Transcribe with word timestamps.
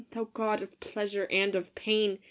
Thou 0.15 0.23
god 0.33 0.63
of 0.63 0.79
pleasure 0.79 1.27
and 1.29 1.55
of 1.55 1.75
pain! 1.75 2.17